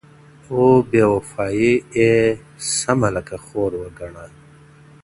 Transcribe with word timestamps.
او 0.49 0.61
بېوفايي، 0.89 1.73
يې 1.99 2.13
سمه 2.75 3.09
لکه 3.15 3.35
خور 3.45 3.71
وگڼه 3.81 4.25